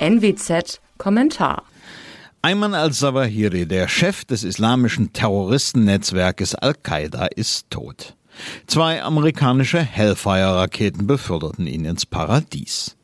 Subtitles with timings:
[0.00, 1.64] NWZ Kommentar.
[2.42, 8.14] Ayman al-Zawahiri, der Chef des islamischen Terroristennetzwerkes Al-Qaida, ist tot.
[8.68, 12.97] Zwei amerikanische Hellfire-Raketen beförderten ihn ins Paradies.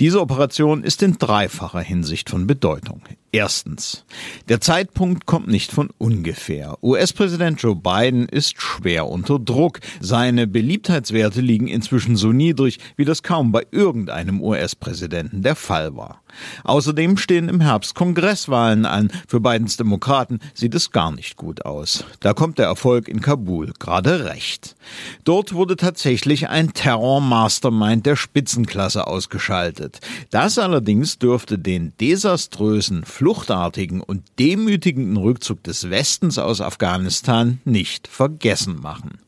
[0.00, 3.02] Diese Operation ist in dreifacher Hinsicht von Bedeutung.
[3.34, 4.04] Erstens.
[4.48, 6.78] Der Zeitpunkt kommt nicht von ungefähr.
[6.84, 9.80] US-Präsident Joe Biden ist schwer unter Druck.
[10.00, 16.22] Seine Beliebtheitswerte liegen inzwischen so niedrig, wie das kaum bei irgendeinem US-Präsidenten der Fall war.
[16.62, 19.10] Außerdem stehen im Herbst Kongresswahlen an.
[19.26, 22.04] Für Bidens Demokraten sieht es gar nicht gut aus.
[22.20, 24.76] Da kommt der Erfolg in Kabul gerade recht.
[25.24, 29.08] Dort wurde tatsächlich ein Terror-Mastermind der Spitzenklasse
[29.44, 30.00] ausgeschaltet.
[30.30, 38.80] Das allerdings dürfte den desaströsen fluchtartigen und demütigenden Rückzug des Westens aus Afghanistan nicht vergessen
[38.80, 39.18] machen.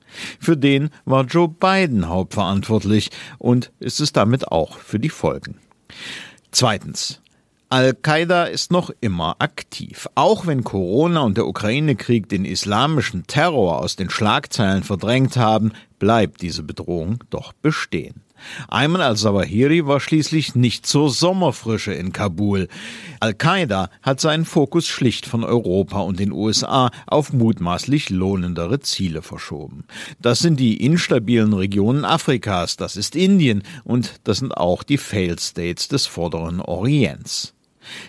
[0.40, 5.56] Für den war Joe Biden hauptverantwortlich und ist es damit auch für die Folgen.
[6.50, 7.20] Zweitens.
[7.68, 10.08] Al-Qaida ist noch immer aktiv.
[10.14, 16.42] Auch wenn Corona und der Ukraine-Krieg den islamischen Terror aus den Schlagzeilen verdrängt haben, bleibt
[16.42, 18.22] diese Bedrohung doch bestehen.
[18.68, 22.68] Ayman al-Zawahiri war schließlich nicht zur Sommerfrische in Kabul.
[23.20, 29.84] Al-Qaida hat seinen Fokus schlicht von Europa und den USA auf mutmaßlich lohnendere Ziele verschoben.
[30.20, 35.40] Das sind die instabilen Regionen Afrikas, das ist Indien und das sind auch die Failed
[35.40, 37.54] States des vorderen Orients.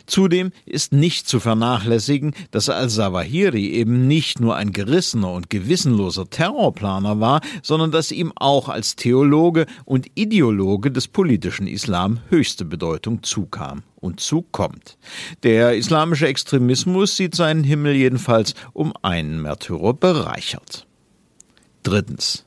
[0.06, 7.20] Zudem ist nicht zu vernachlässigen, dass al-Zawahiri eben nicht nur ein gerissener und gewissenloser Terrorplaner
[7.20, 13.84] war, sondern dass ihm auch als Theologe und Ideologe des politischen Islam höchste Bedeutung zukam
[13.96, 14.98] und zukommt.
[15.44, 20.88] Der islamische Extremismus sieht seinen Himmel jedenfalls um einen Märtyrer bereichert.
[21.84, 22.46] Drittens.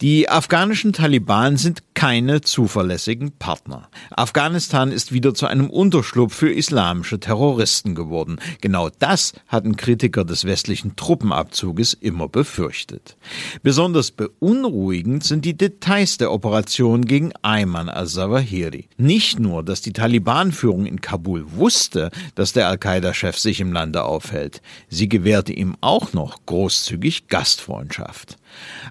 [0.00, 3.90] Die afghanischen Taliban sind keine zuverlässigen Partner.
[4.10, 8.38] Afghanistan ist wieder zu einem Unterschlupf für islamische Terroristen geworden.
[8.62, 13.18] Genau das hatten Kritiker des westlichen Truppenabzuges immer befürchtet.
[13.62, 18.88] Besonders beunruhigend sind die Details der Operation gegen Ayman al-Zawahiri.
[18.96, 24.62] Nicht nur, dass die Taliban-Führung in Kabul wusste, dass der Al-Qaida-Chef sich im Lande aufhält,
[24.88, 28.38] sie gewährte ihm auch noch großzügig Gastfreundschaft.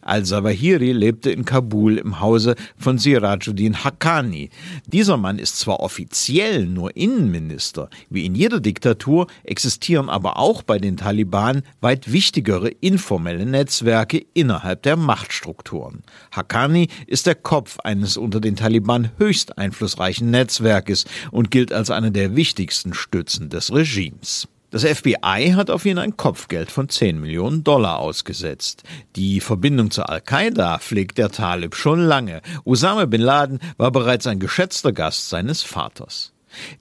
[0.04, 4.50] Al-Zawahiri lebte in Kabul im Hause von Sirajuddin Haqqani.
[4.86, 10.78] Dieser Mann ist zwar offiziell nur Innenminister, wie in jeder Diktatur existieren aber auch bei
[10.78, 16.04] den Taliban weit wichtigere informelle Netzwerke innerhalb der Machtstrukturen.
[16.32, 22.12] Haqqani ist der Kopf eines unter den Taliban höchst einflussreichen Netzwerkes und gilt als einer
[22.12, 24.48] der wichtigsten Stützen des Regimes.
[24.72, 28.84] Das FBI hat auf ihn ein Kopfgeld von 10 Millionen Dollar ausgesetzt.
[29.16, 32.44] Die Verbindung zu Al-Qaida pflegt der Talib schon lange.
[32.66, 36.34] Osama bin Laden war bereits ein geschätzter Gast seines Vaters.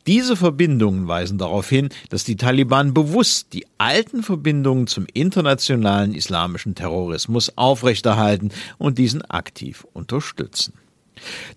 [0.06, 6.75] Diese Verbindungen weisen darauf hin, dass die Taliban bewusst die alten Verbindungen zum internationalen islamischen
[6.75, 10.75] Terrorismus aufrechterhalten und diesen aktiv unterstützen.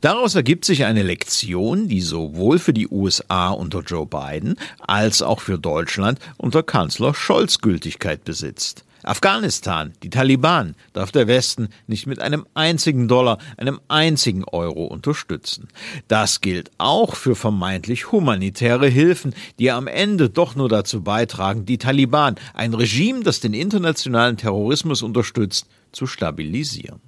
[0.01, 5.41] Daraus ergibt sich eine Lektion, die sowohl für die USA unter Joe Biden als auch
[5.41, 8.85] für Deutschland unter Kanzler Scholz Gültigkeit besitzt.
[9.03, 15.69] Afghanistan, die Taliban, darf der Westen nicht mit einem einzigen Dollar, einem einzigen Euro unterstützen.
[16.07, 21.79] Das gilt auch für vermeintlich humanitäre Hilfen, die am Ende doch nur dazu beitragen, die
[21.79, 27.01] Taliban, ein Regime, das den internationalen Terrorismus unterstützt, zu stabilisieren.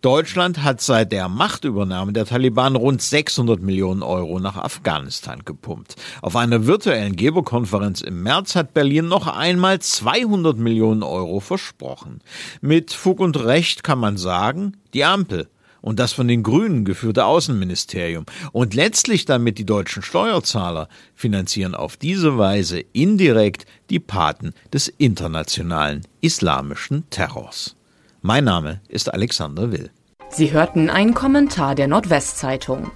[0.00, 5.96] Deutschland hat seit der Machtübernahme der Taliban rund 600 Millionen Euro nach Afghanistan gepumpt.
[6.22, 12.20] Auf einer virtuellen Geberkonferenz im März hat Berlin noch einmal 200 Millionen Euro versprochen.
[12.60, 15.48] Mit Fug und Recht kann man sagen, die Ampel
[15.80, 21.96] und das von den Grünen geführte Außenministerium und letztlich damit die deutschen Steuerzahler finanzieren auf
[21.96, 27.76] diese Weise indirekt die Paten des internationalen islamischen Terrors.
[28.22, 29.88] Mein Name ist Alexander Will.
[30.28, 32.90] Sie hörten einen Kommentar der Nordwestzeitung.